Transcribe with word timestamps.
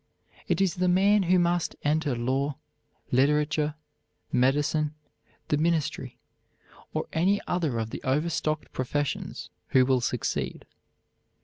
It 0.47 0.59
is 0.61 0.73
the 0.73 0.87
man 0.87 1.21
who 1.21 1.37
must 1.37 1.75
enter 1.83 2.15
law, 2.15 2.57
literature, 3.11 3.75
medicine, 4.31 4.95
the 5.49 5.57
ministry, 5.57 6.17
or 6.91 7.05
any 7.13 7.39
other 7.45 7.77
of 7.77 7.91
the 7.91 8.01
overstocked 8.03 8.73
professions, 8.73 9.51
who 9.67 9.85
will 9.85 10.01
succeed. 10.01 10.65